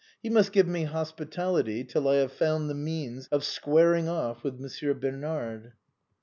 [0.23, 4.59] He must give me hospitality till I have found the means of squaring off with
[4.59, 5.73] Monsieur Bernard."